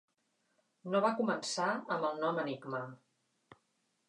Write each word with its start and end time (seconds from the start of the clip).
No 0.93 1.01
va 1.07 1.11
començar 1.19 1.67
amb 1.75 1.93
el 2.09 2.19
nom 2.25 2.43
"Enigma". 2.45 2.83